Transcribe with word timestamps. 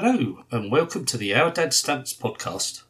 Hello, 0.00 0.44
and 0.52 0.70
welcome 0.70 1.04
to 1.06 1.16
the 1.16 1.34
Our 1.34 1.50
Dad 1.50 1.74
Stamps 1.74 2.12
podcast. 2.12 2.84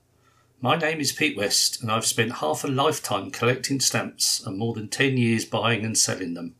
My 0.60 0.76
name 0.76 1.00
is 1.00 1.10
Pete 1.10 1.38
West, 1.38 1.80
and 1.80 1.90
I've 1.90 2.04
spent 2.04 2.40
half 2.40 2.64
a 2.64 2.68
lifetime 2.68 3.30
collecting 3.30 3.80
stamps 3.80 4.44
and 4.44 4.58
more 4.58 4.74
than 4.74 4.88
10 4.88 5.16
years 5.16 5.46
buying 5.46 5.86
and 5.86 5.96
selling 5.96 6.34
them. 6.34 6.54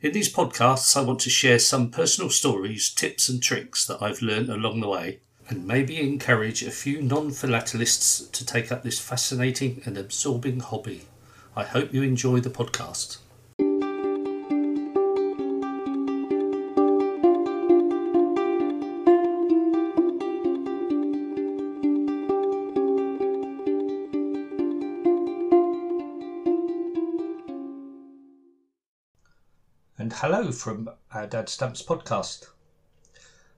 In 0.00 0.12
these 0.12 0.32
podcasts, 0.32 0.96
I 0.96 1.02
want 1.02 1.20
to 1.20 1.28
share 1.28 1.58
some 1.58 1.90
personal 1.90 2.30
stories, 2.30 2.88
tips, 2.88 3.28
and 3.28 3.42
tricks 3.42 3.86
that 3.86 4.00
I've 4.00 4.22
learned 4.22 4.48
along 4.48 4.80
the 4.80 4.88
way, 4.88 5.20
and 5.50 5.66
maybe 5.66 6.00
encourage 6.00 6.62
a 6.62 6.70
few 6.70 7.02
non 7.02 7.30
philatelists 7.30 8.32
to 8.32 8.46
take 8.46 8.72
up 8.72 8.82
this 8.82 8.98
fascinating 8.98 9.82
and 9.84 9.98
absorbing 9.98 10.60
hobby. 10.60 11.02
I 11.54 11.64
hope 11.64 11.92
you 11.92 12.02
enjoy 12.02 12.40
the 12.40 12.48
podcast. 12.48 13.18
Hello 30.20 30.50
from 30.50 30.88
our 31.12 31.26
Dad 31.26 31.46
Stamps 31.46 31.82
podcast. 31.82 32.46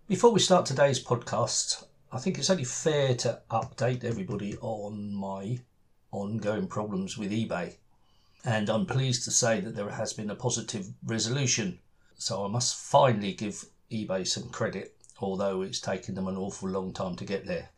Before 0.09 0.33
we 0.33 0.41
start 0.41 0.67
today's 0.67 0.99
podcast, 0.99 1.85
I 2.11 2.19
think 2.19 2.37
it's 2.37 2.51
only 2.51 2.65
fair 2.65 3.15
to 3.15 3.41
update 3.49 4.03
everybody 4.03 4.57
on 4.57 5.15
my 5.15 5.61
ongoing 6.11 6.67
problems 6.67 7.17
with 7.17 7.31
eBay. 7.31 7.77
And 8.45 8.69
I'm 8.69 8.87
pleased 8.87 9.23
to 9.25 9.31
say 9.31 9.61
that 9.61 9.77
there 9.77 9.89
has 9.89 10.13
been 10.13 10.31
a 10.31 10.35
positive 10.35 10.89
resolution. 11.05 11.79
So 12.17 12.45
I 12.45 12.49
must 12.49 12.75
finally 12.75 13.35
give 13.35 13.65
eBay 13.93 14.27
some 14.27 14.49
credit, 14.49 14.97
although 15.21 15.63
it's 15.63 15.79
taken 15.79 16.17
them 16.17 16.27
an 16.27 16.37
awful 16.37 16.71
long 16.71 16.93
time 16.93 17.15
to 17.17 17.25
get 17.25 17.47
there. 17.47 17.69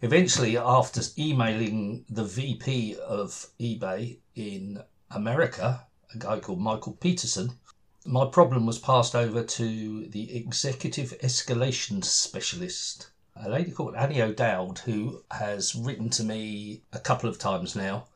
Eventually, 0.00 0.56
after 0.56 1.02
emailing 1.18 2.06
the 2.08 2.24
VP 2.24 2.96
of 2.96 3.48
eBay 3.60 4.16
in 4.34 4.82
America, 5.10 5.84
a 6.14 6.18
guy 6.18 6.40
called 6.40 6.60
Michael 6.60 6.94
Peterson, 6.94 7.50
my 8.06 8.24
problem 8.24 8.66
was 8.66 8.78
passed 8.78 9.14
over 9.14 9.42
to 9.42 10.06
the 10.06 10.36
executive 10.36 11.12
escalation 11.22 12.04
specialist, 12.04 13.10
a 13.34 13.48
lady 13.48 13.72
called 13.72 13.96
Annie 13.96 14.22
O'Dowd, 14.22 14.78
who 14.80 15.24
has 15.32 15.74
written 15.74 16.08
to 16.10 16.22
me 16.22 16.82
a 16.92 17.00
couple 17.00 17.28
of 17.28 17.38
times 17.38 17.74
now 17.74 18.06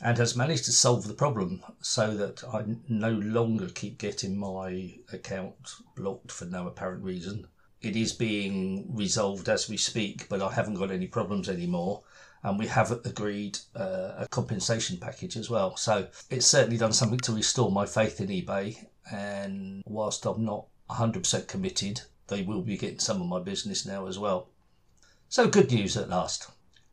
and 0.00 0.18
has 0.18 0.36
managed 0.36 0.64
to 0.66 0.72
solve 0.72 1.08
the 1.08 1.14
problem 1.14 1.62
so 1.80 2.14
that 2.16 2.44
I 2.44 2.64
no 2.88 3.10
longer 3.10 3.68
keep 3.68 3.98
getting 3.98 4.36
my 4.36 4.98
account 5.12 5.56
blocked 5.96 6.30
for 6.30 6.44
no 6.44 6.68
apparent 6.68 7.02
reason. 7.02 7.48
It 7.80 7.96
is 7.96 8.12
being 8.12 8.94
resolved 8.94 9.48
as 9.48 9.68
we 9.68 9.76
speak, 9.76 10.28
but 10.28 10.42
I 10.42 10.52
haven't 10.52 10.74
got 10.74 10.90
any 10.90 11.06
problems 11.06 11.48
anymore 11.48 12.02
and 12.42 12.58
we 12.58 12.66
have 12.68 12.92
agreed 12.92 13.58
uh, 13.74 14.12
a 14.18 14.28
compensation 14.30 14.98
package 14.98 15.36
as 15.36 15.50
well. 15.50 15.76
So 15.76 16.08
it's 16.30 16.46
certainly 16.46 16.76
done 16.76 16.92
something 16.92 17.18
to 17.20 17.32
restore 17.32 17.70
my 17.72 17.86
faith 17.86 18.20
in 18.20 18.28
eBay 18.28 18.86
and 19.10 19.82
whilst 19.86 20.26
I'm 20.26 20.44
not 20.44 20.66
100% 20.90 21.48
committed, 21.48 22.02
they 22.28 22.42
will 22.42 22.62
be 22.62 22.76
getting 22.76 22.98
some 22.98 23.20
of 23.20 23.28
my 23.28 23.40
business 23.40 23.86
now 23.86 24.06
as 24.06 24.18
well. 24.18 24.48
So 25.28 25.48
good 25.48 25.70
news 25.70 25.96
at 25.96 26.08
last. 26.08 26.50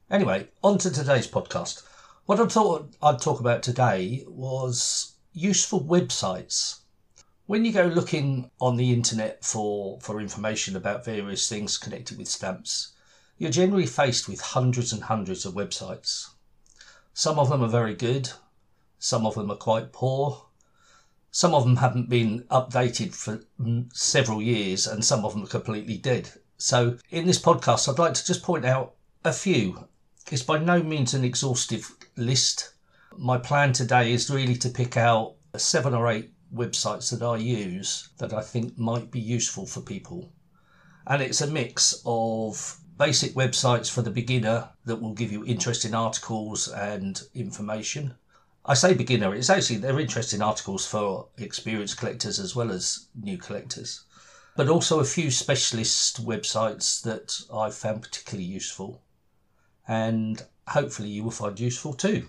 Anyway, 0.10 0.48
on 0.64 0.78
to 0.80 0.92
today's 0.92 1.28
podcast. 1.28 1.84
What 2.26 2.40
I 2.40 2.46
thought 2.46 2.94
I'd 3.02 3.20
talk 3.20 3.40
about 3.40 3.64
today 3.64 4.24
was 4.28 5.14
useful 5.34 5.82
websites. 5.82 6.80
When 7.46 7.66
you 7.66 7.72
go 7.72 7.86
looking 7.86 8.50
on 8.60 8.78
the 8.78 8.92
internet 8.92 9.44
for, 9.44 10.00
for 10.02 10.20
information 10.20 10.76
about 10.76 11.06
various 11.06 11.48
things 11.48 11.78
connected 11.78 12.18
with 12.18 12.28
stamps, 12.28 12.94
you're 13.38 13.52
generally 13.52 13.86
faced 13.86 14.28
with 14.28 14.40
hundreds 14.40 14.94
and 14.94 15.04
hundreds 15.04 15.46
of 15.46 15.54
websites. 15.54 16.30
Some 17.14 17.38
of 17.38 17.50
them 17.50 17.64
are 17.64 17.68
very 17.68 17.94
good, 17.94 18.32
some 18.98 19.26
of 19.26 19.36
them 19.36 19.52
are 19.52 19.58
quite 19.58 19.92
poor, 19.94 20.46
some 21.36 21.54
of 21.54 21.66
them 21.66 21.76
haven't 21.76 22.08
been 22.08 22.44
updated 22.44 23.14
for 23.14 23.42
mm, 23.60 23.94
several 23.94 24.42
years, 24.42 24.88
and 24.88 25.04
some 25.04 25.26
of 25.26 25.34
them 25.34 25.44
are 25.44 25.48
completely 25.48 25.98
dead. 25.98 26.30
So, 26.58 26.98
in 27.10 27.26
this 27.26 27.42
podcast, 27.42 27.90
I'd 27.90 28.00
like 28.00 28.14
to 28.14 28.26
just 28.26 28.42
point 28.42 28.64
out 28.64 28.94
a 29.26 29.34
few. 29.34 29.90
It's 30.32 30.44
by 30.44 30.60
no 30.60 30.82
means 30.82 31.14
an 31.14 31.26
exhaustive 31.26 31.92
list. 32.16 32.76
My 33.18 33.38
plan 33.38 33.74
today 33.74 34.14
is 34.14 34.30
really 34.30 34.56
to 34.56 34.70
pick 34.70 34.96
out 34.96 35.36
seven 35.58 35.94
or 35.94 36.08
eight 36.08 36.32
websites 36.54 37.12
that 37.12 37.22
I 37.22 37.36
use 37.36 38.12
that 38.18 38.32
I 38.32 38.40
think 38.40 38.78
might 38.78 39.12
be 39.12 39.20
useful 39.20 39.66
for 39.66 39.82
people. 39.82 40.32
And 41.06 41.22
it's 41.22 41.42
a 41.42 41.48
mix 41.48 42.02
of 42.06 42.80
basic 42.98 43.34
websites 43.34 43.92
for 43.92 44.02
the 44.02 44.10
beginner 44.10 44.70
that 44.86 45.02
will 45.02 45.14
give 45.14 45.34
you 45.34 45.44
interesting 45.44 45.94
articles 45.94 46.70
and 46.70 47.22
information 47.34 48.16
I 48.68 48.74
say 48.74 48.96
beginner, 48.96 49.36
it's 49.36 49.52
actually 49.52 49.78
they're 49.78 50.00
interesting 50.00 50.42
articles 50.42 50.88
for 50.88 51.28
experienced 51.38 51.98
collectors 51.98 52.40
as 52.40 52.56
well 52.56 52.72
as 52.72 53.06
new 53.14 53.38
collectors, 53.38 54.06
but 54.56 54.70
also 54.70 55.00
a 55.00 55.06
few 55.06 55.30
specialist 55.30 56.26
websites 56.26 57.00
that 57.04 57.40
I've 57.54 57.76
found 57.76 58.02
particularly 58.02 58.46
useful, 58.46 59.04
and 59.88 60.44
hopefully 60.68 61.10
you 61.10 61.24
will 61.24 61.30
find 61.30 61.60
useful 61.60 61.94
too. 61.94 62.28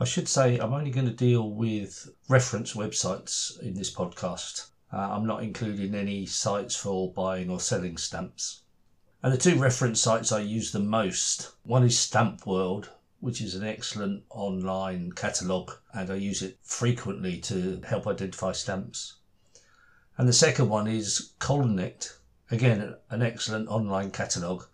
I 0.00 0.04
should 0.04 0.28
say 0.28 0.58
I'm 0.58 0.74
only 0.74 0.90
going 0.90 1.06
to 1.06 1.12
deal 1.12 1.48
with 1.48 2.08
reference 2.28 2.74
websites 2.74 3.60
in 3.60 3.74
this 3.74 3.94
podcast. 3.94 4.70
Uh, 4.92 4.96
I'm 4.96 5.26
not 5.26 5.44
including 5.44 5.94
any 5.94 6.26
sites 6.26 6.74
for 6.74 7.12
buying 7.12 7.48
or 7.48 7.60
selling 7.60 7.96
stamps. 7.96 8.62
And 9.22 9.32
the 9.32 9.38
two 9.38 9.56
reference 9.56 10.00
sites 10.00 10.32
I 10.32 10.40
use 10.40 10.72
the 10.72 10.80
most 10.80 11.52
one 11.62 11.84
is 11.84 11.96
Stamp 11.96 12.44
World, 12.44 12.90
which 13.20 13.42
is 13.42 13.54
an 13.54 13.62
excellent 13.62 14.24
online 14.30 15.12
catalogue, 15.12 15.72
and 15.92 16.10
I 16.10 16.14
use 16.14 16.40
it 16.40 16.58
frequently 16.62 17.38
to 17.42 17.82
help 17.86 18.06
identify 18.06 18.52
stamps. 18.52 19.16
And 20.16 20.26
the 20.26 20.32
second 20.32 20.70
one 20.70 20.86
is 20.86 21.32
Colnect, 21.38 22.18
again, 22.50 22.96
an 23.10 23.22
excellent 23.22 23.68
online 23.68 24.10
catalogue. 24.10 24.66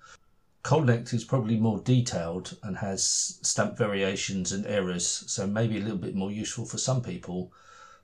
Colnect 0.62 1.12
is 1.12 1.24
probably 1.24 1.56
more 1.56 1.80
detailed 1.80 2.56
and 2.62 2.76
has 2.76 3.04
stamp 3.42 3.76
variations 3.76 4.52
and 4.52 4.64
errors, 4.66 5.24
so 5.26 5.46
maybe 5.46 5.78
a 5.78 5.82
little 5.82 5.98
bit 5.98 6.14
more 6.14 6.30
useful 6.30 6.64
for 6.64 6.78
some 6.78 7.02
people. 7.02 7.52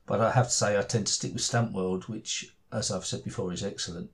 But 0.06 0.20
I 0.20 0.32
have 0.32 0.46
to 0.46 0.52
say, 0.52 0.76
I 0.76 0.82
tend 0.82 1.06
to 1.06 1.12
stick 1.12 1.32
with 1.32 1.42
Stamp 1.42 1.72
World, 1.72 2.08
which, 2.08 2.52
as 2.72 2.90
I've 2.90 3.06
said 3.06 3.22
before, 3.22 3.52
is 3.52 3.62
excellent. 3.62 4.10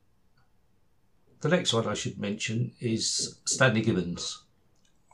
The 1.40 1.48
next 1.48 1.72
one 1.72 1.86
I 1.86 1.94
should 1.94 2.18
mention 2.18 2.72
is 2.80 3.38
Stanley 3.46 3.80
Gibbons 3.80 4.42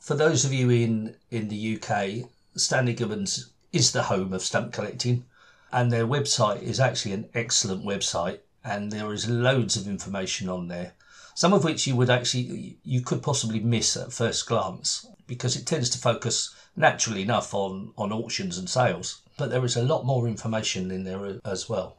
for 0.05 0.15
those 0.15 0.45
of 0.45 0.53
you 0.53 0.69
in, 0.69 1.17
in 1.31 1.49
the 1.49 1.79
UK, 1.79 2.29
Stanley 2.55 2.93
Gibbons 2.93 3.49
is 3.73 3.93
the 3.93 4.03
home 4.03 4.35
of 4.35 4.43
stamp 4.43 4.71
collecting, 4.71 5.25
and 5.73 5.91
their 5.91 6.07
website 6.07 6.61
is 6.61 6.79
actually 6.79 7.15
an 7.15 7.31
excellent 7.33 7.87
website, 7.87 8.41
and 8.63 8.93
there 8.93 9.15
is 9.15 9.31
loads 9.31 9.79
of 9.79 9.89
information 9.89 10.51
on 10.51 10.69
there. 10.69 10.93
Some 11.35 11.55
of 11.55 11.65
which 11.65 11.87
you 11.87 11.97
would 11.97 12.11
actually 12.11 12.77
you 12.85 13.01
could 13.01 13.23
possibly 13.23 13.61
miss 13.61 13.97
at 13.97 14.13
first 14.13 14.47
glance 14.47 15.07
because 15.27 15.57
it 15.57 15.65
tends 15.65 15.89
to 15.91 15.99
focus 15.99 16.55
naturally 16.77 17.23
enough 17.23 17.55
on, 17.55 17.95
on 17.97 18.13
auctions 18.13 18.59
and 18.59 18.69
sales. 18.69 19.23
But 19.39 19.49
there 19.49 19.65
is 19.65 19.75
a 19.75 19.83
lot 19.83 20.05
more 20.05 20.29
information 20.29 20.91
in 20.91 21.05
there 21.05 21.41
as 21.47 21.71
well. 21.71 21.97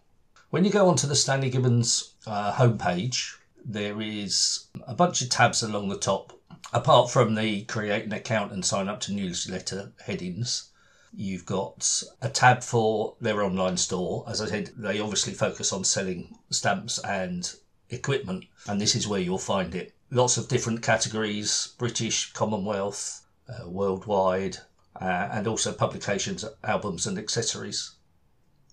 When 0.51 0.63
you 0.63 0.69
go 0.69 0.89
onto 0.89 1.07
the 1.07 1.15
Stanley 1.15 1.49
Gibbons 1.49 2.13
uh, 2.27 2.53
homepage, 2.53 3.37
there 3.65 3.99
is 3.99 4.67
a 4.85 4.93
bunch 4.93 5.23
of 5.23 5.29
tabs 5.29 5.63
along 5.63 5.89
the 5.89 5.97
top 5.97 6.33
apart 6.73 7.11
from 7.11 7.35
the 7.35 7.63
create 7.65 8.05
an 8.05 8.13
account 8.13 8.51
and 8.51 8.65
sign 8.65 8.87
up 8.87 8.99
to 9.01 9.13
newsletter 9.13 9.91
headings, 10.05 10.69
you've 11.13 11.45
got 11.45 12.03
a 12.21 12.29
tab 12.29 12.63
for 12.63 13.15
their 13.21 13.41
online 13.43 13.77
store. 13.77 14.25
As 14.27 14.41
I 14.41 14.47
said, 14.47 14.71
they 14.75 14.99
obviously 14.99 15.33
focus 15.33 15.71
on 15.71 15.83
selling 15.83 16.37
stamps 16.49 16.99
and 16.99 17.53
equipment, 17.89 18.45
and 18.67 18.81
this 18.81 18.95
is 18.95 19.07
where 19.07 19.21
you'll 19.21 19.37
find 19.37 19.75
it. 19.75 19.93
Lots 20.11 20.37
of 20.37 20.47
different 20.47 20.81
categories 20.81 21.73
British, 21.77 22.33
Commonwealth, 22.33 23.25
uh, 23.47 23.69
worldwide, 23.69 24.57
uh, 25.01 25.29
and 25.31 25.47
also 25.47 25.73
publications, 25.73 26.45
albums, 26.63 27.07
and 27.07 27.17
accessories. 27.17 27.91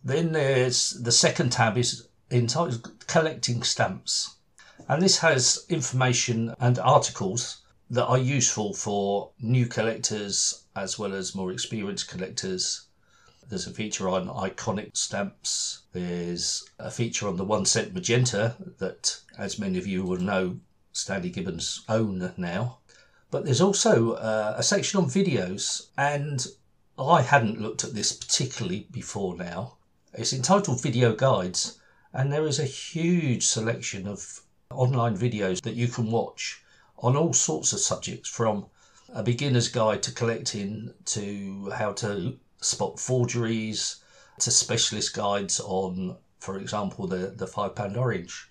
Then 0.05 0.33
there's 0.33 0.91
the 0.91 1.13
second 1.13 1.53
tab 1.53 1.79
is 1.79 2.09
entitled 2.31 3.07
Collecting 3.07 3.63
Stamps, 3.63 4.37
and 4.89 5.01
this 5.03 5.19
has 5.19 5.65
information 5.69 6.55
and 6.59 6.79
articles 6.79 7.62
that 7.93 8.07
are 8.07 8.19
useful 8.19 8.73
for 8.73 9.33
new 9.39 9.67
collectors 9.67 10.65
as 10.75 10.99
well 10.99 11.13
as 11.13 11.35
more 11.35 11.53
experienced 11.53 12.09
collectors. 12.09 12.87
There's 13.47 13.67
a 13.67 13.71
feature 13.71 14.09
on 14.09 14.29
iconic 14.29 14.97
stamps. 14.97 15.83
There's 15.93 16.65
a 16.79 16.91
feature 16.91 17.29
on 17.29 17.37
the 17.37 17.45
one 17.45 17.67
cent 17.67 17.93
magenta 17.93 18.57
that, 18.79 19.21
as 19.37 19.59
many 19.59 19.77
of 19.77 19.87
you 19.87 20.05
will 20.05 20.17
know, 20.17 20.59
Stanley 20.95 21.29
Gibbons 21.29 21.85
own 21.87 22.33
now. 22.39 22.79
But 23.31 23.45
there's 23.45 23.61
also 23.61 24.13
uh, 24.13 24.55
a 24.57 24.63
section 24.63 24.99
on 24.99 25.11
videos, 25.11 25.89
and 25.99 26.47
I 26.99 27.21
hadn't 27.21 27.61
looked 27.61 27.85
at 27.85 27.93
this 27.93 28.15
particularly 28.15 28.87
before 28.91 29.37
now. 29.37 29.77
It's 30.15 30.33
entitled 30.33 30.83
Video 30.83 31.15
Guides, 31.15 31.79
and 32.15 32.33
there 32.33 32.47
is 32.47 32.59
a 32.59 32.65
huge 32.65 33.45
selection 33.45 34.09
of 34.09 34.41
online 34.71 35.15
videos 35.15 35.61
that 35.61 35.75
you 35.75 35.89
can 35.89 36.11
watch 36.11 36.63
on 37.03 37.17
all 37.17 37.33
sorts 37.33 37.73
of 37.73 37.81
subjects 37.81 38.29
from 38.29 38.67
a 39.13 39.23
beginner's 39.23 39.69
guide 39.69 40.03
to 40.05 40.13
collecting 40.13 40.95
to 41.05 41.71
how 41.77 41.93
to 41.93 42.39
spot 42.61 42.99
forgeries 42.99 43.97
to 44.39 44.51
specialist 44.51 45.15
guides 45.15 45.61
on, 45.61 46.17
for 46.39 46.59
example, 46.59 47.07
the, 47.07 47.35
the 47.37 47.47
five 47.47 47.75
pound 47.75 47.97
orange. 47.97 48.49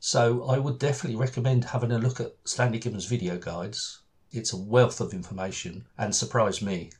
So 0.00 0.44
I 0.44 0.58
would 0.58 0.78
definitely 0.78 1.16
recommend 1.16 1.64
having 1.64 1.92
a 1.92 1.98
look 1.98 2.20
at 2.20 2.34
Stanley 2.44 2.78
Gibbons 2.78 3.06
video 3.06 3.38
guides. 3.38 4.00
It's 4.30 4.52
a 4.52 4.56
wealth 4.56 5.00
of 5.00 5.14
information 5.14 5.86
and 5.96 6.14
surprised 6.14 6.62
me. 6.62 6.90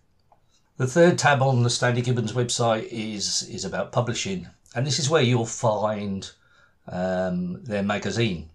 The 0.79 0.87
third 0.87 1.19
tab 1.19 1.43
on 1.43 1.63
the 1.63 1.71
Stanley 1.71 2.03
Gibbons 2.03 2.33
website 2.33 2.89
is 2.91 3.43
is 3.49 3.65
about 3.65 3.93
publishing, 3.93 4.49
and 4.75 4.87
this 4.87 4.99
is 4.99 5.09
where 5.09 5.23
you'll 5.23 5.47
find 5.47 6.31
um, 6.87 7.65
their 7.65 7.83
magazine, 7.83 8.51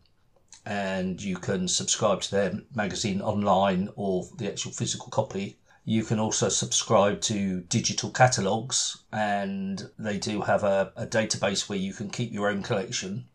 and 0.65 1.21
you 1.21 1.37
can 1.37 1.67
subscribe 1.67 2.21
to 2.21 2.31
their 2.31 2.61
magazine 2.75 3.21
online 3.21 3.89
or 3.95 4.27
the 4.37 4.47
actual 4.47 4.71
physical 4.71 5.07
copy. 5.07 5.57
You 5.83 6.03
can 6.03 6.19
also 6.19 6.49
subscribe 6.49 7.21
to 7.21 7.61
digital 7.61 8.11
catalogues, 8.11 9.03
and 9.11 9.89
they 9.97 10.17
do 10.17 10.41
have 10.41 10.63
a, 10.63 10.93
a 10.95 11.07
database 11.07 11.67
where 11.67 11.79
you 11.79 11.93
can 11.93 12.09
keep 12.09 12.31
your 12.31 12.49
own 12.49 12.61
collection. 12.61 13.25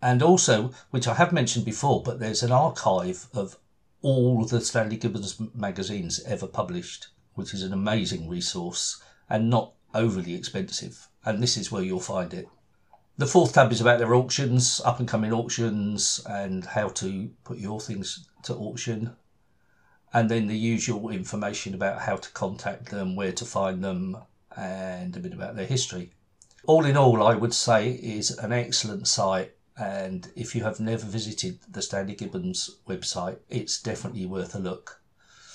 And 0.00 0.22
also, 0.22 0.72
which 0.90 1.06
I 1.06 1.14
have 1.14 1.32
mentioned 1.32 1.66
before, 1.66 2.02
but 2.02 2.20
there's 2.20 2.42
an 2.42 2.52
archive 2.52 3.26
of 3.34 3.58
all 4.00 4.46
the 4.46 4.62
Stanley 4.62 4.96
Gibbons 4.96 5.38
magazines 5.54 6.20
ever 6.24 6.46
published 6.46 7.08
which 7.34 7.54
is 7.54 7.62
an 7.62 7.72
amazing 7.72 8.28
resource 8.28 9.02
and 9.28 9.48
not 9.48 9.72
overly 9.94 10.34
expensive. 10.34 11.08
And 11.24 11.42
this 11.42 11.56
is 11.56 11.72
where 11.72 11.82
you'll 11.82 12.00
find 12.00 12.34
it. 12.34 12.48
The 13.20 13.26
fourth 13.26 13.52
tab 13.52 13.70
is 13.70 13.82
about 13.82 13.98
their 13.98 14.14
auctions, 14.14 14.80
up 14.82 14.98
and 14.98 15.06
coming 15.06 15.30
auctions, 15.30 16.22
and 16.26 16.64
how 16.64 16.88
to 16.88 17.28
put 17.44 17.58
your 17.58 17.78
things 17.78 18.26
to 18.44 18.54
auction. 18.54 19.14
And 20.10 20.30
then 20.30 20.46
the 20.46 20.56
usual 20.56 21.10
information 21.10 21.74
about 21.74 22.00
how 22.00 22.16
to 22.16 22.30
contact 22.30 22.86
them, 22.86 23.16
where 23.16 23.32
to 23.32 23.44
find 23.44 23.84
them, 23.84 24.16
and 24.56 25.14
a 25.14 25.20
bit 25.20 25.34
about 25.34 25.54
their 25.54 25.66
history. 25.66 26.12
All 26.64 26.86
in 26.86 26.96
all, 26.96 27.22
I 27.22 27.34
would 27.34 27.52
say 27.52 27.90
is 27.90 28.30
an 28.38 28.54
excellent 28.54 29.06
site. 29.06 29.52
And 29.76 30.32
if 30.34 30.54
you 30.54 30.64
have 30.64 30.80
never 30.80 31.04
visited 31.04 31.58
the 31.68 31.82
Stanley 31.82 32.14
Gibbons 32.14 32.78
website, 32.88 33.36
it's 33.50 33.82
definitely 33.82 34.24
worth 34.24 34.54
a 34.54 34.58
look. 34.58 34.98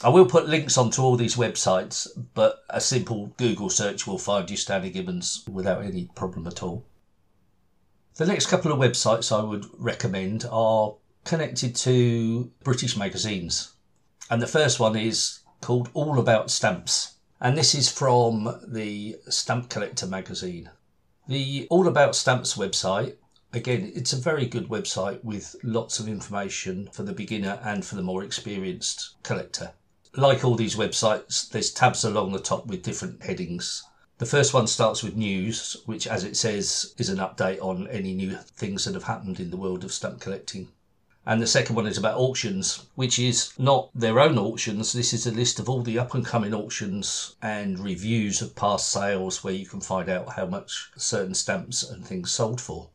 I 0.04 0.10
will 0.10 0.28
put 0.28 0.48
links 0.48 0.78
onto 0.78 1.02
all 1.02 1.16
these 1.16 1.36
websites, 1.36 2.08
but 2.36 2.64
a 2.70 2.80
simple 2.80 3.34
Google 3.38 3.72
search 3.72 4.06
will 4.06 4.20
find 4.20 4.52
you 4.52 4.56
Stanley 4.56 4.92
Gibbons 4.92 5.44
without 5.52 5.84
any 5.84 6.12
problem 6.14 6.46
at 6.46 6.62
all. 6.62 6.86
The 8.16 8.26
next 8.26 8.48
couple 8.48 8.72
of 8.72 8.80
websites 8.80 9.30
I 9.36 9.44
would 9.44 9.66
recommend 9.78 10.46
are 10.50 10.96
connected 11.26 11.76
to 11.76 12.52
British 12.64 12.96
magazines. 12.96 13.74
And 14.30 14.42
the 14.42 14.48
first 14.48 14.80
one 14.80 14.96
is 14.96 15.40
called 15.62 15.90
All 15.94 16.18
About 16.18 16.50
Stamps. 16.50 17.16
And 17.42 17.58
this 17.58 17.76
is 17.76 17.90
from 17.90 18.62
the 18.66 19.18
Stamp 19.28 19.70
Collector 19.70 20.08
magazine. 20.08 20.70
The 21.28 21.68
All 21.70 21.88
About 21.88 22.16
Stamps 22.16 22.56
website, 22.56 23.16
again, 23.52 23.92
it's 23.94 24.14
a 24.14 24.18
very 24.18 24.46
good 24.46 24.70
website 24.70 25.22
with 25.24 25.56
lots 25.62 26.00
of 26.00 26.08
information 26.08 26.90
for 26.94 27.04
the 27.04 27.14
beginner 27.14 27.60
and 27.64 27.84
for 27.84 27.96
the 27.96 28.02
more 28.02 28.24
experienced 28.24 29.16
collector 29.24 29.74
like 30.18 30.46
all 30.46 30.56
these 30.56 30.76
websites, 30.76 31.50
there's 31.50 31.72
tabs 31.72 32.04
along 32.04 32.32
the 32.32 32.40
top 32.40 32.68
with 32.68 32.84
different 32.84 33.24
headings. 33.24 33.84
The 34.18 34.26
first 34.26 34.54
one 34.54 34.68
starts 34.68 35.04
with 35.04 35.18
news, 35.18 35.76
which, 35.86 36.08
as 36.08 36.24
it 36.24 36.38
says, 36.38 36.94
is 36.98 37.10
an 37.10 37.18
update 37.18 37.62
on 37.62 37.90
any 37.90 38.14
new 38.14 38.38
things 38.38 38.86
that 38.86 38.94
have 38.94 39.04
happened 39.04 39.42
in 39.42 39.50
the 39.50 39.58
world 39.58 39.84
of 39.84 39.92
stamp 39.92 40.22
collecting. 40.22 40.70
And 41.26 41.42
the 41.42 41.48
second 41.48 41.76
one 41.76 41.86
is 41.86 41.98
about 41.98 42.18
auctions, 42.18 42.86
which 42.96 43.20
is 43.20 43.52
not 43.58 43.90
their 43.94 44.22
own 44.22 44.38
auctions. 44.38 44.94
This 44.94 45.12
is 45.12 45.28
a 45.28 45.32
list 45.32 45.60
of 45.60 45.68
all 45.68 45.82
the 45.82 46.00
up 46.00 46.14
and 46.14 46.26
coming 46.26 46.54
auctions 46.54 47.36
and 47.42 47.78
reviews 47.78 48.42
of 48.42 48.56
past 48.56 48.90
sales 48.90 49.44
where 49.44 49.54
you 49.54 49.66
can 49.66 49.82
find 49.82 50.08
out 50.08 50.34
how 50.34 50.46
much 50.46 50.92
certain 50.96 51.34
stamps 51.34 51.84
and 51.84 52.06
things 52.06 52.32
sold 52.32 52.62
for. 52.62 52.92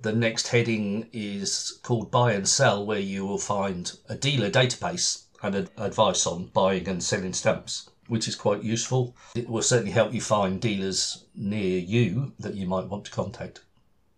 The 0.00 0.14
next 0.14 0.48
heading 0.48 1.10
is 1.12 1.78
called 1.82 2.10
Buy 2.10 2.32
and 2.32 2.48
Sell, 2.48 2.86
where 2.86 2.98
you 2.98 3.26
will 3.26 3.38
find 3.38 3.92
a 4.08 4.14
dealer 4.14 4.50
database 4.50 5.24
and 5.42 5.54
advice 5.76 6.26
on 6.26 6.46
buying 6.46 6.88
and 6.88 7.02
selling 7.02 7.34
stamps, 7.34 7.90
which 8.08 8.26
is 8.26 8.34
quite 8.34 8.62
useful. 8.62 9.14
It 9.34 9.48
will 9.48 9.62
certainly 9.62 9.92
help 9.92 10.12
you 10.12 10.20
find 10.20 10.60
dealers 10.60 11.24
near 11.34 11.78
you 11.78 12.32
that 12.38 12.54
you 12.54 12.66
might 12.66 12.88
want 12.88 13.04
to 13.04 13.10
contact. 13.10 13.60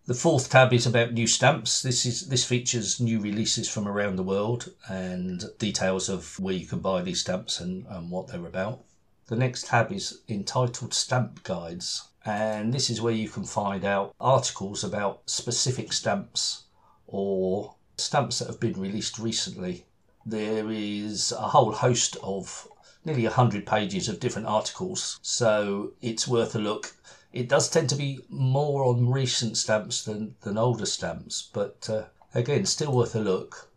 The 0.05 0.13
fourth 0.15 0.49
tab 0.49 0.73
is 0.73 0.87
about 0.87 1.13
new 1.13 1.27
stamps. 1.27 1.81
This 1.81 2.05
is 2.05 2.27
this 2.27 2.43
features 2.43 2.99
new 2.99 3.19
releases 3.19 3.69
from 3.69 3.87
around 3.87 4.15
the 4.15 4.23
world 4.23 4.71
and 4.89 5.43
details 5.59 6.09
of 6.09 6.39
where 6.39 6.55
you 6.55 6.65
can 6.65 6.79
buy 6.79 7.01
these 7.01 7.21
stamps 7.21 7.59
and, 7.59 7.85
and 7.87 8.09
what 8.09 8.27
they're 8.27 8.45
about. 8.45 8.83
The 9.27 9.35
next 9.35 9.67
tab 9.67 9.91
is 9.91 10.21
entitled 10.27 10.93
Stamp 10.93 11.43
Guides, 11.43 12.09
and 12.25 12.73
this 12.73 12.89
is 12.89 13.01
where 13.01 13.13
you 13.13 13.29
can 13.29 13.45
find 13.45 13.85
out 13.85 14.15
articles 14.19 14.83
about 14.83 15.29
specific 15.29 15.93
stamps 15.93 16.63
or 17.07 17.75
stamps 17.97 18.39
that 18.39 18.47
have 18.47 18.59
been 18.59 18.79
released 18.79 19.19
recently 19.19 19.85
there 20.25 20.71
is 20.71 21.31
a 21.31 21.47
whole 21.47 21.71
host 21.71 22.15
of 22.21 22.67
nearly 23.05 23.23
100 23.23 23.65
pages 23.65 24.07
of 24.07 24.19
different 24.19 24.47
articles, 24.47 25.19
so 25.21 25.93
it's 26.01 26.27
worth 26.27 26.55
a 26.55 26.59
look. 26.59 26.95
It 27.33 27.47
does 27.47 27.69
tend 27.69 27.89
to 27.89 27.95
be 27.95 28.19
more 28.29 28.83
on 28.83 29.09
recent 29.09 29.57
stamps 29.57 30.03
than, 30.03 30.35
than 30.41 30.57
older 30.57 30.85
stamps, 30.85 31.49
but 31.53 31.89
uh, 31.89 32.03
again, 32.33 32.65
still 32.65 32.91
worth 32.91 33.15
a 33.15 33.19
look. 33.19 33.69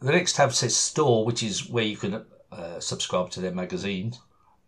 The 0.00 0.12
next 0.12 0.36
tab 0.36 0.52
says 0.52 0.76
Store, 0.76 1.24
which 1.24 1.42
is 1.42 1.68
where 1.68 1.84
you 1.84 1.96
can 1.96 2.24
uh, 2.52 2.80
subscribe 2.80 3.30
to 3.30 3.40
their 3.40 3.52
magazine. 3.52 4.14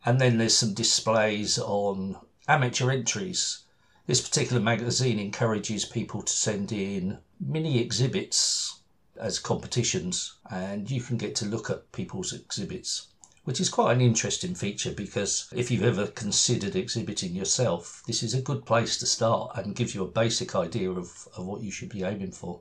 And 0.04 0.20
then 0.20 0.38
there's 0.38 0.56
some 0.56 0.74
displays 0.74 1.58
on 1.58 2.16
amateur 2.46 2.90
entries. 2.90 3.60
This 4.06 4.20
particular 4.20 4.60
magazine 4.60 5.18
encourages 5.18 5.84
people 5.84 6.22
to 6.22 6.32
send 6.32 6.72
in 6.72 7.18
mini 7.38 7.78
exhibits 7.78 8.80
as 9.16 9.38
competitions, 9.38 10.34
and 10.50 10.90
you 10.90 11.02
can 11.02 11.18
get 11.18 11.34
to 11.36 11.44
look 11.44 11.68
at 11.68 11.92
people's 11.92 12.32
exhibits, 12.32 13.08
which 13.48 13.62
is 13.62 13.70
quite 13.70 13.94
an 13.94 14.02
interesting 14.02 14.54
feature 14.54 14.92
because 14.92 15.48
if 15.56 15.70
you've 15.70 15.82
ever 15.82 16.06
considered 16.08 16.76
exhibiting 16.76 17.34
yourself, 17.34 18.02
this 18.06 18.22
is 18.22 18.34
a 18.34 18.42
good 18.42 18.66
place 18.66 18.98
to 18.98 19.06
start 19.06 19.56
and 19.56 19.74
gives 19.74 19.94
you 19.94 20.04
a 20.04 20.06
basic 20.22 20.54
idea 20.54 20.90
of, 20.90 21.26
of 21.34 21.46
what 21.46 21.62
you 21.62 21.70
should 21.70 21.88
be 21.88 22.04
aiming 22.04 22.30
for. 22.30 22.60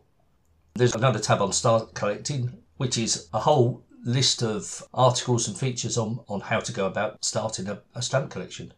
There's 0.75 0.95
another 0.95 1.19
tab 1.19 1.41
on 1.41 1.51
Start 1.51 1.93
Collecting, 1.93 2.63
which 2.77 2.97
is 2.97 3.27
a 3.33 3.39
whole 3.39 3.83
list 4.05 4.41
of 4.41 4.81
articles 4.93 5.45
and 5.49 5.57
features 5.57 5.97
on, 5.97 6.21
on 6.29 6.39
how 6.39 6.61
to 6.61 6.71
go 6.71 6.85
about 6.85 7.17
starting 7.25 7.67
a, 7.67 7.81
a 7.93 8.01
stamp 8.01 8.31
collection. 8.31 8.73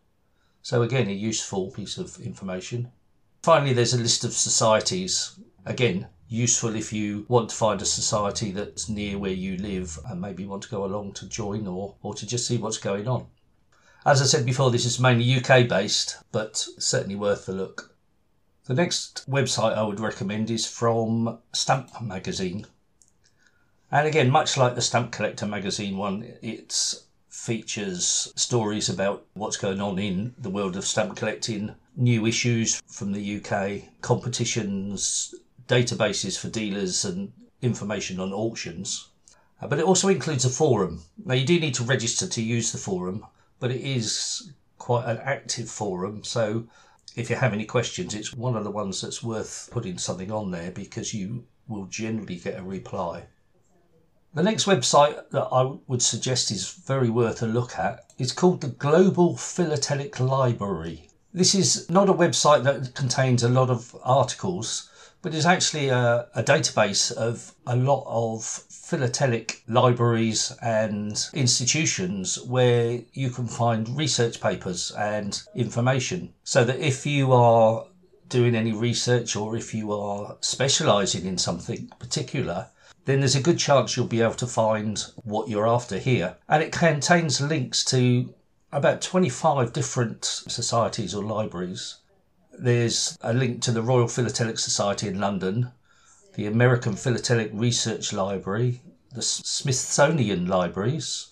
So, 0.63 0.82
again, 0.82 1.10
a 1.10 1.12
useful 1.12 1.70
piece 1.70 2.00
of 2.00 2.20
information. 2.20 2.92
Finally, 3.44 3.74
there's 3.74 3.94
a 3.94 4.00
list 4.00 4.24
of 4.24 4.34
societies. 4.34 5.39
Again, 5.63 6.08
useful 6.29 6.75
if 6.75 6.93
you 6.93 7.25
want 7.27 7.50
to 7.50 7.55
find 7.55 7.81
a 7.81 7.86
society 7.86 8.51
that's 8.51 8.88
near 8.88 9.17
where 9.17 9.31
you 9.31 9.57
live 9.57 10.00
and 10.07 10.21
maybe 10.21 10.45
want 10.45 10.63
to 10.63 10.69
go 10.69 10.86
along 10.86 11.12
to 11.13 11.27
join 11.27 11.67
or, 11.67 11.95
or 12.01 12.13
to 12.13 12.25
just 12.25 12.48
see 12.48 12.57
what's 12.57 12.77
going 12.77 13.07
on. 13.07 13.25
As 14.05 14.21
I 14.21 14.25
said 14.25 14.45
before, 14.45 14.71
this 14.71 14.86
is 14.86 15.00
mainly 15.00 15.36
UK 15.36 15.67
based, 15.67 16.17
but 16.31 16.57
certainly 16.77 17.15
worth 17.15 17.50
a 17.50 17.51
look. 17.51 17.95
The 18.65 18.75
next 18.75 19.29
website 19.29 19.75
I 19.75 19.83
would 19.83 20.00
recommend 20.00 20.51
is 20.51 20.67
from 20.67 21.39
Stamp 21.51 22.00
Magazine. 22.01 22.67
And 23.91 24.07
again, 24.07 24.29
much 24.29 24.55
like 24.55 24.75
the 24.75 24.81
Stamp 24.81 25.12
Collector 25.12 25.48
magazine 25.48 25.98
one, 25.98 26.36
it 26.43 27.01
features 27.29 28.31
stories 28.36 28.89
about 28.89 29.25
what's 29.33 29.57
going 29.57 29.81
on 29.81 29.98
in 29.98 30.36
the 30.38 30.50
world 30.50 30.75
of 30.75 30.86
stamp 30.86 31.15
collecting, 31.15 31.74
new 31.95 32.25
issues 32.25 32.81
from 32.88 33.13
the 33.13 33.38
UK, 33.38 33.83
competitions, 34.01 35.33
databases 35.70 36.38
for 36.38 36.50
dealers 36.50 37.06
and 37.06 37.32
information 37.62 38.20
on 38.20 38.34
auctions. 38.34 39.08
Uh, 39.62 39.68
but 39.68 39.80
it 39.80 39.86
also 39.86 40.10
includes 40.10 40.44
a 40.44 40.50
forum. 40.50 41.04
Now, 41.24 41.36
you 41.36 41.46
do 41.46 41.60
need 41.60 41.76
to 41.76 41.84
register 41.84 42.28
to 42.28 42.42
use 42.42 42.72
the 42.72 42.78
forum, 42.78 43.26
but 43.60 43.72
it 43.72 43.82
is 43.82 44.52
quite 44.78 45.06
an 45.06 45.20
active 45.24 45.70
forum. 45.70 46.24
So, 46.24 46.68
if 47.16 47.30
you 47.30 47.36
have 47.36 47.54
any 47.54 47.66
questions, 47.66 48.14
it's 48.14 48.34
one 48.34 48.56
of 48.56 48.64
the 48.64 48.72
ones 48.72 49.02
that's 49.02 49.24
worth 49.24 49.70
putting 49.72 49.98
something 49.98 50.32
on 50.32 50.52
there 50.52 50.72
because 50.72 51.14
you 51.14 51.46
will 51.68 51.86
generally 51.86 52.38
get 52.38 52.60
a 52.60 52.64
reply. 52.64 53.26
The 54.34 54.44
next 54.44 54.66
website 54.66 55.30
that 55.32 55.48
I 55.52 55.76
would 55.88 56.02
suggest 56.02 56.52
is 56.52 56.72
very 56.72 57.10
worth 57.10 57.42
a 57.42 57.48
look 57.48 57.78
at 57.78 58.06
is 58.18 58.32
called 58.32 58.62
the 58.62 58.68
Global 58.68 59.36
Philatelic 59.36 60.20
Library. 60.20 61.10
This 61.34 61.54
is 61.54 61.90
not 61.90 62.10
a 62.10 62.14
website 62.14 62.64
that 62.64 62.96
contains 62.96 63.44
a 63.44 63.50
lot 63.50 63.70
of 63.70 63.96
articles, 64.04 64.88
but 65.22 65.36
it's 65.36 65.46
actually 65.46 65.90
a, 65.90 66.28
a 66.34 66.44
database 66.44 67.12
of 67.12 67.54
a 67.66 67.76
lot 67.76 68.04
of 68.08 68.44
philatelic 68.44 69.64
libraries 69.68 70.56
and 70.62 71.28
institutions 71.34 72.42
where 72.44 73.02
you 73.14 73.30
can 73.30 73.48
find 73.48 73.98
research 73.98 74.40
papers 74.42 74.92
and 74.92 75.42
information 75.56 76.34
so 76.44 76.64
that 76.64 76.80
if 76.80 77.06
you 77.06 77.34
are 77.34 77.86
doing 78.30 78.56
any 78.56 78.72
research 78.72 79.36
or 79.36 79.56
if 79.56 79.74
you 79.74 79.92
are 79.92 80.38
specialising 80.40 81.26
in 81.26 81.38
something 81.38 81.92
particular, 82.00 82.68
then 83.06 83.20
there's 83.20 83.36
a 83.36 83.42
good 83.42 83.58
chance 83.58 83.98
you'll 83.98 84.06
be 84.06 84.22
able 84.22 84.34
to 84.36 84.48
find 84.48 85.04
what 85.24 85.50
you're 85.50 85.68
after 85.68 85.98
here. 85.98 86.38
And 86.48 86.62
it 86.62 86.72
contains 86.72 87.42
links 87.42 87.84
to 87.86 88.34
about 88.72 89.02
25 89.02 89.74
different 89.74 90.24
societies 90.26 91.16
or 91.16 91.24
libraries. 91.24 91.98
There's 92.62 93.18
a 93.22 93.32
link 93.32 93.62
to 93.62 93.72
the 93.72 93.82
Royal 93.82 94.10
Philatelic 94.10 94.60
Society 94.60 95.08
in 95.08 95.18
London, 95.18 95.72
the 96.36 96.46
American 96.46 96.94
Philatelic 96.94 97.51
Research 97.54 98.12
Library, 98.12 98.82
the 99.13 99.22
Smithsonian 99.22 100.46
Libraries, 100.46 101.28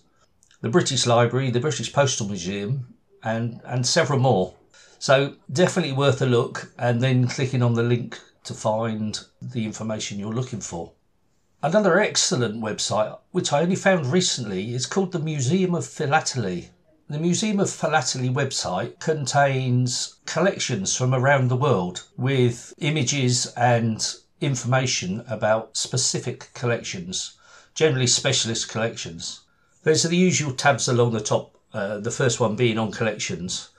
the 0.62 0.70
British 0.70 1.06
Library, 1.06 1.52
the 1.52 1.60
British 1.60 1.92
Postal 1.92 2.30
Museum, 2.30 2.94
and, 3.24 3.60
and 3.66 3.86
several 3.86 4.20
more. 4.20 4.54
So 5.00 5.36
definitely 5.52 5.92
worth 5.92 6.22
a 6.22 6.26
look 6.26 6.72
and 6.80 7.02
then 7.02 7.28
clicking 7.28 7.62
on 7.62 7.74
the 7.74 7.84
link 7.84 8.18
to 8.46 8.54
find 8.54 9.20
the 9.42 9.66
information 9.66 10.20
you're 10.20 10.32
looking 10.32 10.62
for. 10.62 10.94
Another 11.62 12.00
excellent 12.00 12.64
website, 12.64 13.20
which 13.32 13.52
I 13.52 13.64
only 13.64 13.76
found 13.76 14.14
recently, 14.14 14.74
is 14.74 14.86
called 14.86 15.12
the 15.12 15.20
Museum 15.20 15.76
of 15.76 15.86
Philately. 15.86 16.70
The 17.10 17.20
Museum 17.20 17.62
of 17.62 17.70
Philately 17.70 18.28
website 18.28 19.00
contains 19.00 20.18
collections 20.26 20.94
from 20.94 21.16
around 21.16 21.48
the 21.48 21.56
world 21.56 22.04
with 22.18 22.74
images 22.80 23.46
and 23.56 24.06
information 24.42 25.24
about 25.26 25.78
specific 25.78 26.50
collections, 26.54 27.38
generally 27.74 28.08
specialist 28.08 28.68
collections. 28.68 29.40
There's 29.84 30.04
the 30.04 30.18
usual 30.18 30.52
tabs 30.52 30.90
along 30.90 31.14
the 31.14 31.22
top, 31.22 31.56
uh, 31.72 32.00
the 32.00 32.12
first 32.12 32.42
one 32.42 32.58
being 32.58 32.78
on 32.78 32.92
collections. 32.92 33.70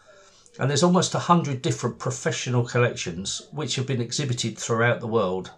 And 0.59 0.71
there's 0.71 0.83
almost 0.83 1.15
a 1.15 1.19
hundred 1.19 1.61
different 1.61 1.99
professional 1.99 2.65
collections 2.65 3.43
which 3.53 3.77
have 3.77 3.87
been 3.87 4.01
exhibited 4.01 4.57
throughout 4.57 5.01
the 5.01 5.07
world. 5.07 5.51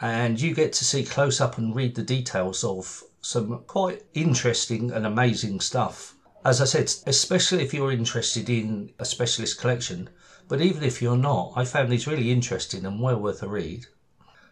And 0.00 0.40
you 0.40 0.54
get 0.54 0.72
to 0.74 0.84
see 0.84 1.02
close 1.02 1.40
up 1.40 1.58
and 1.58 1.74
read 1.74 1.96
the 1.96 2.04
details 2.04 2.62
of 2.62 3.02
some 3.20 3.64
quite 3.66 4.04
interesting 4.14 4.92
and 4.92 5.04
amazing 5.04 5.58
stuff. 5.58 6.15
As 6.46 6.60
I 6.60 6.64
said, 6.64 6.94
especially 7.08 7.64
if 7.64 7.74
you're 7.74 7.90
interested 7.90 8.48
in 8.48 8.92
a 9.00 9.04
specialist 9.04 9.58
collection, 9.58 10.08
but 10.46 10.60
even 10.60 10.84
if 10.84 11.02
you're 11.02 11.16
not, 11.16 11.52
I 11.56 11.64
found 11.64 11.90
these 11.90 12.06
really 12.06 12.30
interesting 12.30 12.86
and 12.86 13.02
well 13.02 13.16
worth 13.16 13.42
a 13.42 13.48
read. 13.48 13.86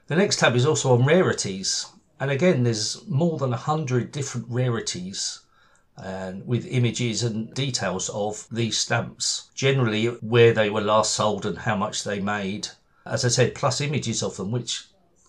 The 0.08 0.16
next 0.16 0.40
tab 0.40 0.56
is 0.56 0.66
also 0.66 0.92
on 0.92 1.06
rarities, 1.06 1.86
and 2.18 2.32
again, 2.32 2.64
there's 2.64 3.06
more 3.06 3.38
than 3.38 3.52
a 3.52 3.56
hundred 3.70 4.10
different 4.10 4.48
rarities 4.50 5.38
and 5.96 6.44
with 6.44 6.66
images 6.66 7.22
and 7.22 7.54
details 7.54 8.08
of 8.08 8.48
these 8.50 8.76
stamps, 8.76 9.50
generally 9.54 10.06
where 10.06 10.52
they 10.52 10.70
were 10.70 10.80
last 10.80 11.12
sold 11.12 11.46
and 11.46 11.58
how 11.58 11.76
much 11.76 12.02
they 12.02 12.18
made. 12.18 12.66
As 13.06 13.24
I 13.24 13.28
said, 13.28 13.54
plus 13.54 13.80
images 13.80 14.20
of 14.20 14.36
them, 14.36 14.50
which 14.50 14.86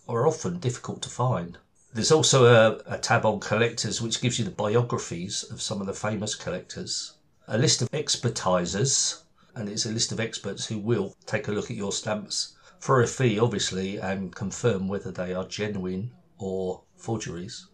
are 0.10 0.26
often 0.26 0.58
difficult 0.58 1.04
to 1.04 1.10
find. 1.10 1.60
There's 1.96 2.12
also 2.12 2.46
a, 2.46 2.96
a 2.96 2.98
tab 3.00 3.26
on 3.26 3.40
collectors 3.40 4.02
which 4.02 4.22
gives 4.22 4.38
you 4.38 4.46
the 4.46 4.52
biographies 4.52 5.44
of 5.50 5.62
some 5.62 5.82
of 5.82 5.88
the 5.88 5.94
famous 5.94 6.36
collectors, 6.36 7.14
a 7.48 7.58
list 7.58 7.82
of 7.82 7.90
expertisers, 7.92 9.24
and 9.56 9.68
it's 9.68 9.88
a 9.88 9.92
list 9.92 10.12
of 10.12 10.20
experts 10.20 10.68
who 10.68 10.78
will 10.78 11.16
take 11.26 11.48
a 11.48 11.52
look 11.52 11.72
at 11.72 11.78
your 11.78 11.94
stamps 11.94 12.56
for 12.80 13.02
a 13.02 13.08
fee, 13.08 13.40
obviously, 13.40 13.98
and 13.98 14.36
confirm 14.36 14.88
whether 14.88 15.10
they 15.12 15.34
are 15.34 15.48
genuine 15.48 16.12
or 16.38 16.84
forgeries 16.98 17.68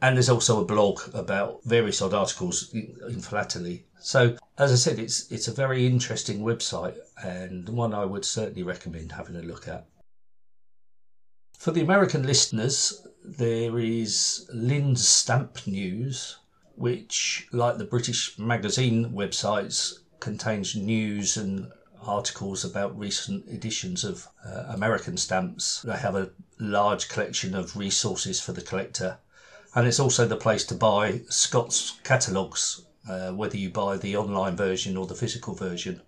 and 0.00 0.16
there's 0.16 0.28
also 0.28 0.60
a 0.60 0.64
blog 0.64 1.00
about 1.12 1.62
various 1.64 2.00
odd 2.00 2.14
articles 2.14 2.72
in 2.72 3.20
philately. 3.20 3.84
So, 3.98 4.36
as 4.56 4.70
I 4.70 4.76
said, 4.76 4.98
it's 4.98 5.30
it's 5.30 5.48
a 5.48 5.52
very 5.52 5.86
interesting 5.86 6.40
website 6.40 6.96
and 7.22 7.68
one 7.68 7.92
I 7.94 8.04
would 8.04 8.24
certainly 8.24 8.62
recommend 8.62 9.12
having 9.12 9.36
a 9.36 9.42
look 9.42 9.66
at. 9.66 9.86
For 11.58 11.72
the 11.72 11.80
American 11.80 12.22
listeners, 12.24 13.07
there 13.24 13.78
is 13.78 14.48
Linn's 14.52 15.06
Stamp 15.06 15.66
News, 15.66 16.38
which, 16.76 17.48
like 17.52 17.78
the 17.78 17.84
British 17.84 18.38
magazine 18.38 19.10
websites, 19.10 19.98
contains 20.20 20.74
news 20.74 21.36
and 21.36 21.70
articles 22.02 22.64
about 22.64 22.98
recent 22.98 23.48
editions 23.48 24.04
of 24.04 24.28
uh, 24.46 24.64
American 24.68 25.16
stamps. 25.16 25.82
They 25.82 25.96
have 25.96 26.14
a 26.14 26.30
large 26.58 27.08
collection 27.08 27.54
of 27.54 27.76
resources 27.76 28.40
for 28.40 28.52
the 28.52 28.62
collector 28.62 29.18
and 29.74 29.86
it's 29.86 30.00
also 30.00 30.26
the 30.26 30.36
place 30.36 30.64
to 30.64 30.74
buy 30.74 31.20
Scott's 31.28 32.00
catalogues, 32.02 32.82
uh, 33.08 33.30
whether 33.32 33.56
you 33.56 33.70
buy 33.70 33.96
the 33.96 34.16
online 34.16 34.56
version 34.56 34.96
or 34.96 35.06
the 35.06 35.14
physical 35.14 35.54
version. 35.54 36.00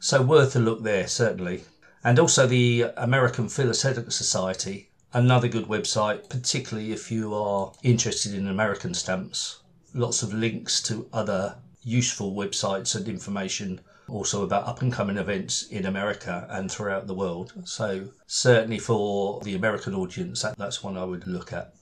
So 0.00 0.22
worth 0.22 0.56
a 0.56 0.58
look 0.58 0.82
there, 0.82 1.06
certainly. 1.06 1.64
And 2.02 2.18
also 2.18 2.46
the 2.46 2.86
American 2.96 3.48
Philatelic 3.48 4.10
Society, 4.10 4.90
another 5.12 5.48
good 5.48 5.66
website, 5.66 6.28
particularly 6.28 6.92
if 6.92 7.10
you 7.10 7.34
are 7.34 7.72
interested 7.82 8.34
in 8.34 8.48
American 8.48 8.94
stamps. 8.94 9.60
Lots 9.94 10.22
of 10.22 10.32
links 10.32 10.80
to 10.82 11.08
other 11.12 11.56
useful 11.82 12.34
websites 12.34 12.94
and 12.94 13.08
information 13.08 13.80
also 14.08 14.42
about 14.42 14.66
up 14.66 14.82
and 14.82 14.92
coming 14.92 15.16
events 15.16 15.64
in 15.68 15.86
America 15.86 16.46
and 16.50 16.70
throughout 16.70 17.06
the 17.06 17.14
world. 17.14 17.52
So, 17.64 18.08
certainly 18.26 18.78
for 18.78 19.40
the 19.40 19.54
American 19.54 19.94
audience, 19.94 20.42
that, 20.42 20.58
that's 20.58 20.82
one 20.82 20.96
I 20.96 21.04
would 21.04 21.26
look 21.26 21.52
at. 21.52 21.74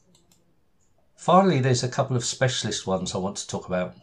Finally, 1.17 1.61
there's 1.61 1.83
a 1.83 1.89
couple 1.89 2.17
of 2.17 2.25
specialist 2.25 2.87
ones 2.87 3.15
I 3.15 3.19
want 3.19 3.37
to 3.37 3.47
talk 3.47 3.67
about. 3.67 3.95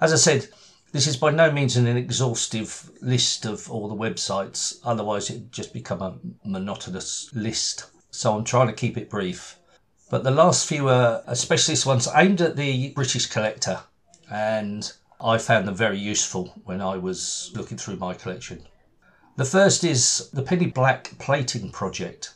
As 0.00 0.12
I 0.12 0.16
said, 0.16 0.48
this 0.92 1.06
is 1.06 1.16
by 1.16 1.30
no 1.30 1.50
means 1.50 1.76
an 1.76 1.86
exhaustive 1.86 2.90
list 3.00 3.46
of 3.46 3.70
all 3.70 3.88
the 3.88 3.94
websites, 3.94 4.78
otherwise, 4.84 5.30
it'd 5.30 5.52
just 5.52 5.72
become 5.72 6.02
a 6.02 6.18
monotonous 6.44 7.30
list. 7.34 7.86
So 8.16 8.34
I'm 8.34 8.44
trying 8.44 8.68
to 8.68 8.72
keep 8.72 8.96
it 8.96 9.10
brief. 9.10 9.58
But 10.08 10.24
the 10.24 10.30
last 10.30 10.66
few 10.66 10.88
are 10.88 11.22
specialist 11.34 11.84
ones 11.84 12.08
aimed 12.14 12.40
at 12.40 12.56
the 12.56 12.88
British 12.94 13.26
collector, 13.26 13.80
and 14.30 14.90
I 15.20 15.36
found 15.36 15.68
them 15.68 15.74
very 15.74 15.98
useful 15.98 16.54
when 16.64 16.80
I 16.80 16.96
was 16.96 17.52
looking 17.54 17.76
through 17.76 17.96
my 17.96 18.14
collection. 18.14 18.66
The 19.36 19.44
first 19.44 19.84
is 19.84 20.30
the 20.32 20.40
Penny 20.42 20.64
Black 20.64 21.18
Plating 21.18 21.70
Project. 21.70 22.32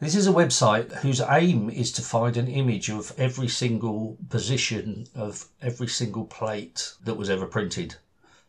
This 0.00 0.16
is 0.16 0.26
a 0.26 0.32
website 0.32 0.92
whose 0.94 1.20
aim 1.20 1.70
is 1.70 1.92
to 1.92 2.02
find 2.02 2.36
an 2.36 2.48
image 2.48 2.90
of 2.90 3.12
every 3.16 3.46
single 3.46 4.18
position 4.28 5.06
of 5.14 5.46
every 5.62 5.86
single 5.86 6.24
plate 6.24 6.94
that 7.04 7.14
was 7.14 7.30
ever 7.30 7.46
printed. 7.46 7.94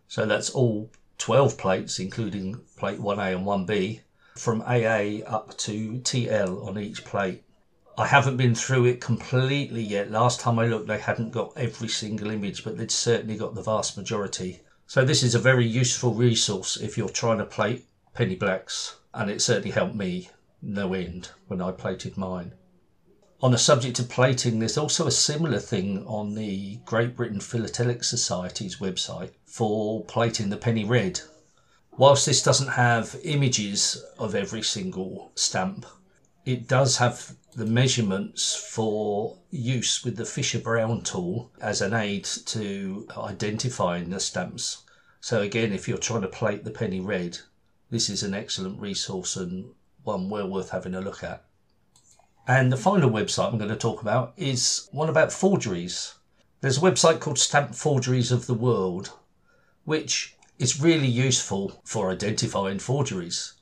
So 0.07 0.25
that's 0.25 0.49
all 0.49 0.89
12 1.19 1.55
plates, 1.55 1.99
including 1.99 2.61
plate 2.77 2.99
1A 2.99 3.35
and 3.35 3.45
1B, 3.45 4.01
from 4.38 4.62
AA 4.62 5.24
up 5.25 5.58
to 5.58 6.00
TL 6.00 6.65
on 6.65 6.77
each 6.79 7.03
plate. 7.03 7.44
I 7.98 8.06
haven't 8.06 8.38
been 8.38 8.53
through 8.53 8.86
it 8.86 9.01
completely 9.01 9.82
yet. 9.82 10.12
Last 10.12 10.39
time 10.39 10.60
I 10.60 10.67
looked, 10.67 10.88
they 10.88 11.00
hadn't 11.00 11.32
got 11.32 11.53
every 11.58 11.88
single 11.88 12.29
image, 12.29 12.63
but 12.63 12.77
they'd 12.77 12.91
certainly 12.91 13.38
got 13.38 13.56
the 13.56 13.63
vast 13.63 13.98
majority. 13.98 14.62
So 14.86 15.03
this 15.03 15.24
is 15.24 15.36
a 15.36 15.39
very 15.39 15.65
useful 15.65 16.13
resource 16.13 16.77
if 16.77 16.98
you're 16.98 17.10
trying 17.10 17.39
to 17.39 17.46
plate 17.46 17.86
penny 18.13 18.36
blacks, 18.36 18.98
and 19.13 19.29
it 19.29 19.41
certainly 19.41 19.72
helped 19.72 19.96
me 19.96 20.29
no 20.62 20.94
end 20.94 21.32
when 21.48 21.62
I 21.62 21.72
plated 21.72 22.17
mine. 22.17 22.53
On 23.41 23.51
the 23.51 23.58
subject 23.58 24.00
of 24.00 24.10
plating, 24.10 24.58
there's 24.58 24.77
also 24.77 25.06
a 25.06 25.12
similar 25.12 25.60
thing 25.60 26.03
on 26.08 26.34
the 26.34 26.77
Great 26.86 27.15
Britain 27.15 27.39
Philatelic 27.39 28.03
Society's 28.03 28.77
website 28.77 29.32
for 29.46 30.03
plating 30.06 30.50
the 30.50 30.58
penny 30.58 30.84
red. 30.84 31.22
Whilst 31.98 32.27
this 32.27 32.44
doesn't 32.44 32.68
have 32.68 33.20
images 33.24 34.06
of 34.20 34.36
every 34.36 34.62
single 34.62 35.32
stamp, 35.34 35.84
it 36.46 36.68
does 36.68 36.98
have 36.98 37.36
the 37.56 37.66
measurements 37.66 38.56
for 38.56 39.39
use 39.50 40.06
with 40.06 40.16
the 40.16 40.25
Fisher 40.25 40.60
Brown 40.60 41.01
tool 41.01 41.51
as 41.60 41.82
an 41.82 41.96
aid 41.96 42.24
to 42.24 43.08
identifying 43.18 44.12
the 44.12 44.20
stamps. 44.20 44.84
So, 45.22 45.42
again, 45.42 45.74
if 45.74 45.88
you're 45.88 45.98
trying 45.98 46.22
to 46.22 46.27
plate 46.27 46.63
the 46.63 46.70
penny 46.70 47.00
red, 47.00 47.39
this 47.89 48.12
is 48.12 48.22
an 48.22 48.36
excellent 48.36 48.80
resource 48.80 49.36
and 49.36 49.72
one 50.04 50.30
well 50.30 50.48
worth 50.48 50.70
having 50.70 50.94
a 50.94 51.01
look 51.01 51.24
at. 51.24 51.46
And 52.48 52.72
the 52.72 52.77
final 52.77 53.10
website 53.10 53.51
I'm 53.51 53.58
going 53.58 53.72
to 53.72 53.75
talk 53.75 54.04
about 54.04 54.34
is 54.38 54.88
one 54.92 55.10
about 55.10 55.32
forgeries. 55.32 56.13
There's 56.62 56.77
a 56.77 56.82
website 56.82 57.22
called 57.22 57.39
Stamp 57.39 57.74
Forgeries 57.74 58.32
of 58.32 58.46
the 58.46 58.54
World, 58.54 59.13
which 59.84 60.37
is 60.59 60.81
really 60.81 61.07
useful 61.07 61.81
for 61.83 62.11
identifying 62.11 62.79
forgeries. 62.79 63.53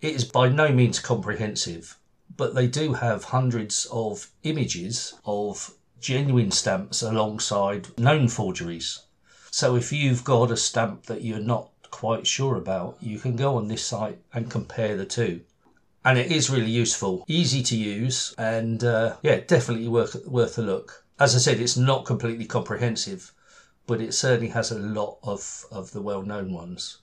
It 0.00 0.14
is 0.14 0.24
by 0.24 0.48
no 0.48 0.72
means 0.72 0.98
comprehensive, 0.98 1.98
but 2.36 2.54
they 2.54 2.66
do 2.66 2.94
have 2.94 3.24
hundreds 3.24 3.86
of 3.90 4.30
images 4.42 5.14
of 5.24 5.74
genuine 6.00 6.50
stamps 6.50 7.02
alongside 7.02 7.98
known 7.98 8.28
forgeries. 8.28 9.00
So 9.50 9.76
if 9.76 9.92
you've 9.92 10.24
got 10.24 10.50
a 10.50 10.56
stamp 10.56 11.06
that 11.06 11.22
you're 11.22 11.38
not 11.38 11.70
quite 11.90 12.26
sure 12.26 12.56
about, 12.56 12.96
you 13.00 13.18
can 13.18 13.36
go 13.36 13.56
on 13.56 13.68
this 13.68 13.84
site 13.84 14.18
and 14.32 14.50
compare 14.50 14.96
the 14.96 15.06
two 15.06 15.42
and 16.04 16.18
it 16.18 16.30
is 16.30 16.50
really 16.50 16.70
useful, 16.70 17.24
easy 17.26 17.62
to 17.62 17.76
use, 17.76 18.34
and 18.36 18.84
uh, 18.84 19.16
yeah, 19.22 19.40
definitely 19.40 19.88
worth 19.88 20.26
worth 20.26 20.58
a 20.58 20.62
look. 20.62 21.04
As 21.18 21.34
I 21.34 21.38
said, 21.38 21.60
it's 21.60 21.76
not 21.76 22.04
completely 22.04 22.44
comprehensive, 22.44 23.32
but 23.86 24.00
it 24.00 24.14
certainly 24.14 24.48
has 24.48 24.70
a 24.70 24.78
lot 24.78 25.18
of 25.22 25.66
of 25.70 25.92
the 25.92 26.02
well 26.02 26.22
known 26.22 26.52
ones. 26.52 26.98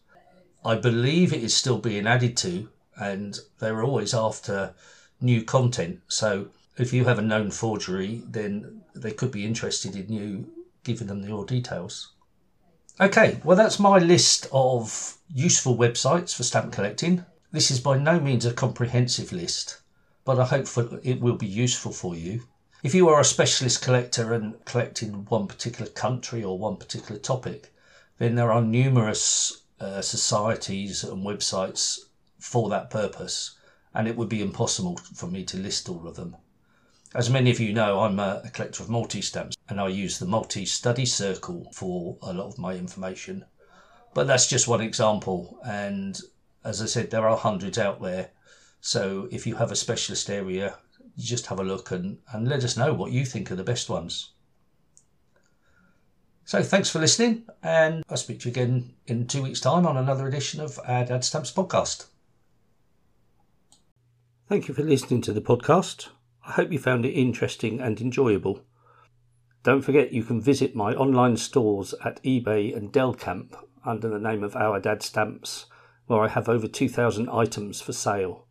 I 0.63 0.75
believe 0.75 1.33
it 1.33 1.43
is 1.43 1.55
still 1.55 1.77
being 1.77 2.07
added 2.07 2.38
to, 2.38 2.69
and 2.95 3.39
they're 3.59 3.83
always 3.83 4.13
after 4.13 4.73
new 5.19 5.43
content. 5.43 6.01
So 6.07 6.47
if 6.77 6.93
you 6.93 7.05
have 7.05 7.19
a 7.19 7.23
known 7.23 7.51
forgery, 7.51 8.23
then 8.27 8.81
they 8.95 9.11
could 9.11 9.31
be 9.31 9.45
interested 9.45 9.95
in 9.95 10.11
you 10.11 10.51
giving 10.83 11.07
them 11.07 11.23
your 11.23 11.45
details. 11.45 12.13
Okay, 13.00 13.39
well, 13.43 13.57
that's 13.57 13.79
my 13.79 13.97
list 13.97 14.47
of 14.51 15.17
useful 15.33 15.75
websites 15.75 16.35
for 16.35 16.43
stamp 16.43 16.71
collecting. 16.71 17.25
This 17.51 17.71
is 17.71 17.79
by 17.79 17.97
no 17.97 18.19
means 18.19 18.45
a 18.45 18.53
comprehensive 18.53 19.31
list, 19.31 19.81
but 20.25 20.39
I 20.39 20.45
hope 20.45 20.67
it 21.03 21.19
will 21.19 21.35
be 21.35 21.47
useful 21.47 21.91
for 21.91 22.15
you. 22.15 22.43
If 22.83 22.95
you 22.95 23.09
are 23.09 23.19
a 23.19 23.25
specialist 23.25 23.83
collector 23.83 24.33
and 24.33 24.65
collect 24.65 25.03
in 25.03 25.25
one 25.25 25.45
particular 25.45 25.91
country 25.91 26.43
or 26.43 26.57
one 26.57 26.77
particular 26.77 27.19
topic, 27.19 27.71
then 28.17 28.33
there 28.33 28.51
are 28.51 28.61
numerous 28.61 29.61
uh, 29.79 30.01
societies 30.01 31.03
and 31.03 31.23
websites 31.23 32.00
for 32.39 32.69
that 32.69 32.89
purpose, 32.89 33.51
and 33.93 34.07
it 34.07 34.17
would 34.17 34.29
be 34.29 34.41
impossible 34.41 34.97
for 35.13 35.27
me 35.27 35.43
to 35.43 35.57
list 35.57 35.89
all 35.89 36.07
of 36.07 36.15
them. 36.15 36.35
As 37.13 37.29
many 37.29 37.51
of 37.51 37.59
you 37.59 37.71
know, 37.71 38.00
I'm 38.00 38.19
a, 38.19 38.50
collector 38.51 38.81
of 38.81 38.89
Malta 38.89 39.21
stamps 39.21 39.55
and 39.69 39.79
I 39.79 39.88
use 39.89 40.17
the 40.17 40.25
Malta 40.25 40.65
Study 40.65 41.05
Circle 41.05 41.69
for 41.73 42.17
a 42.23 42.33
lot 42.33 42.47
of 42.47 42.57
my 42.57 42.73
information. 42.73 43.45
But 44.15 44.25
that's 44.25 44.47
just 44.47 44.67
one 44.67 44.81
example, 44.81 45.59
and 45.63 46.19
as 46.63 46.81
I 46.81 46.88
said, 46.88 47.11
there 47.11 47.29
are 47.29 47.38
hundreds 47.38 47.77
out 47.77 48.01
there. 48.01 48.31
So 48.79 49.27
if 49.29 49.45
you 49.45 49.55
have 49.57 49.71
a 49.71 49.75
specialist 49.75 50.31
area, 50.31 50.79
you 51.15 51.25
just 51.25 51.48
have 51.48 51.60
a 51.60 51.63
look 51.63 51.91
and, 51.91 52.20
and 52.34 52.48
let 52.48 52.63
us 52.63 52.77
know 52.77 52.94
what 52.94 53.12
you 53.12 53.25
think 53.25 53.51
are 53.51 53.56
the 53.56 53.63
best 53.63 53.89
ones. 53.89 54.32
So 56.46 56.62
thanks 56.63 56.89
for 56.89 57.00
listening, 57.00 57.46
and 57.63 58.03
I'll 58.10 58.18
speak 58.18 58.41
to 58.41 58.50
you 58.50 58.51
again 58.51 58.94
in 59.08 59.27
two 59.27 59.44
weeks' 59.44 59.62
time 59.62 59.86
on 59.86 59.96
another 59.96 60.27
edition 60.27 60.60
of 60.60 60.80
our 60.86 61.06
Dad 61.06 61.24
Stamps 61.24 61.51
podcast. 61.51 62.08
Thank 64.50 64.68
you 64.68 64.74
for 64.74 64.84
listening 64.84 65.22
to 65.22 65.34
the 65.34 65.41
podcast. 65.41 66.10
I 66.46 66.51
hope 66.51 66.72
you 66.72 66.80
found 66.80 67.06
it 67.06 67.12
interesting 67.12 67.80
and 67.80 68.01
enjoyable. 68.01 68.65
Don't 69.63 69.84
forget 69.84 70.12
you 70.12 70.24
can 70.24 70.41
visit 70.41 70.75
my 70.75 70.94
online 70.94 71.38
stores 71.38 71.94
at 72.03 72.22
eBay 72.24 72.75
and 72.75 72.91
Delcamp 72.91 73.56
under 73.86 74.10
the 74.10 74.20
name 74.20 74.44
of 74.44 74.56
Our 74.56 74.80
Dad 74.80 75.03
Stamps, 75.03 75.68
where 76.08 76.20
I 76.20 76.27
have 76.27 76.50
over 76.50 76.68
2,000 76.68 77.30
items 77.30 77.80
for 77.80 77.94
sale. 77.94 78.48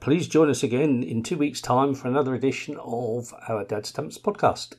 Please 0.00 0.28
join 0.28 0.48
us 0.48 0.62
again 0.62 1.02
in 1.02 1.22
two 1.24 1.36
weeks' 1.36 1.60
time 1.60 1.92
for 1.92 2.06
another 2.06 2.34
edition 2.34 2.76
of 2.78 3.34
Our 3.48 3.64
Dad 3.64 3.84
Stamps 3.84 4.16
podcast. 4.16 4.74